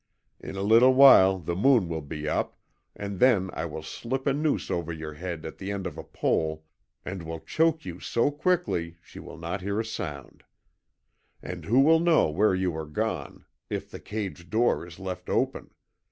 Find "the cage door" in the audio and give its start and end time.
13.91-14.87